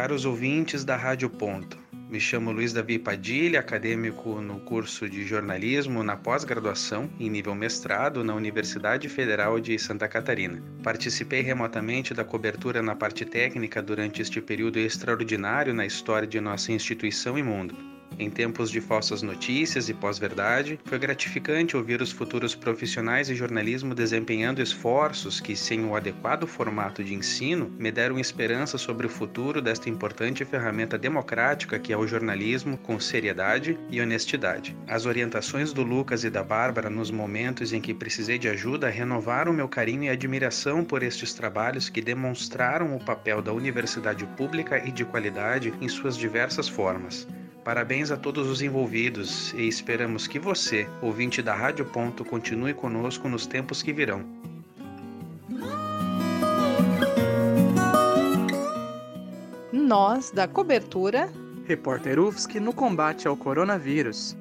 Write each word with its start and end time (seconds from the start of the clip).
Caros 0.00 0.24
ouvintes 0.24 0.82
da 0.82 0.96
Rádio 0.96 1.28
Ponto, 1.28 1.76
me 2.08 2.18
chamo 2.18 2.50
Luiz 2.50 2.72
Davi 2.72 2.98
Padilha, 2.98 3.60
acadêmico 3.60 4.40
no 4.40 4.58
curso 4.60 5.06
de 5.06 5.26
jornalismo 5.26 6.02
na 6.02 6.16
pós-graduação 6.16 7.10
em 7.20 7.28
nível 7.28 7.54
mestrado 7.54 8.24
na 8.24 8.34
Universidade 8.34 9.10
Federal 9.10 9.60
de 9.60 9.78
Santa 9.78 10.08
Catarina. 10.08 10.62
Participei 10.82 11.42
remotamente 11.42 12.14
da 12.14 12.24
cobertura 12.24 12.80
na 12.80 12.96
parte 12.96 13.26
técnica 13.26 13.82
durante 13.82 14.22
este 14.22 14.40
período 14.40 14.78
extraordinário 14.78 15.74
na 15.74 15.84
história 15.84 16.26
de 16.26 16.40
nossa 16.40 16.72
instituição 16.72 17.38
e 17.38 17.42
mundo. 17.42 17.89
Em 18.18 18.28
tempos 18.28 18.70
de 18.70 18.80
falsas 18.80 19.22
notícias 19.22 19.88
e 19.88 19.94
pós-verdade, 19.94 20.78
foi 20.84 20.98
gratificante 20.98 21.76
ouvir 21.76 22.02
os 22.02 22.12
futuros 22.12 22.54
profissionais 22.54 23.28
de 23.28 23.34
jornalismo 23.34 23.94
desempenhando 23.94 24.60
esforços 24.60 25.40
que, 25.40 25.56
sem 25.56 25.84
o 25.84 25.96
adequado 25.96 26.46
formato 26.46 27.02
de 27.02 27.14
ensino, 27.14 27.70
me 27.78 27.90
deram 27.90 28.18
esperança 28.18 28.76
sobre 28.76 29.06
o 29.06 29.10
futuro 29.10 29.62
desta 29.62 29.88
importante 29.88 30.44
ferramenta 30.44 30.98
democrática 30.98 31.78
que 31.78 31.92
é 31.92 31.96
o 31.96 32.06
jornalismo 32.06 32.76
com 32.76 33.00
seriedade 33.00 33.78
e 33.90 34.00
honestidade. 34.00 34.76
As 34.86 35.06
orientações 35.06 35.72
do 35.72 35.82
Lucas 35.82 36.24
e 36.24 36.30
da 36.30 36.42
Bárbara 36.42 36.90
nos 36.90 37.10
momentos 37.10 37.72
em 37.72 37.80
que 37.80 37.94
precisei 37.94 38.38
de 38.38 38.48
ajuda 38.48 38.88
renovaram 38.88 39.52
meu 39.52 39.68
carinho 39.68 40.04
e 40.04 40.08
admiração 40.08 40.84
por 40.84 41.02
estes 41.02 41.32
trabalhos 41.32 41.88
que 41.88 42.02
demonstraram 42.02 42.94
o 42.94 43.04
papel 43.04 43.40
da 43.40 43.52
universidade 43.52 44.26
pública 44.36 44.82
e 44.86 44.90
de 44.90 45.04
qualidade 45.04 45.72
em 45.80 45.88
suas 45.88 46.16
diversas 46.16 46.68
formas. 46.68 47.26
Parabéns 47.64 48.10
a 48.10 48.16
todos 48.16 48.48
os 48.48 48.62
envolvidos 48.62 49.52
e 49.52 49.68
esperamos 49.68 50.26
que 50.26 50.38
você, 50.38 50.88
ouvinte 51.02 51.42
da 51.42 51.54
Rádio 51.54 51.84
Ponto, 51.84 52.24
continue 52.24 52.72
conosco 52.72 53.28
nos 53.28 53.46
tempos 53.46 53.82
que 53.82 53.92
virão. 53.92 54.24
Nós, 59.72 60.30
da 60.30 60.48
cobertura, 60.48 61.30
Repórter 61.66 62.18
UFSC 62.18 62.58
no 62.58 62.72
combate 62.72 63.28
ao 63.28 63.36
coronavírus. 63.36 64.36